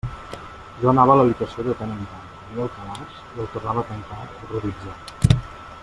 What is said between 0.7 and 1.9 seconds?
Jo anava a l'habitació de